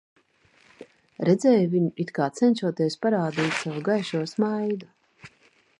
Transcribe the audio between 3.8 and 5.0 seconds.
gaišo smaidu.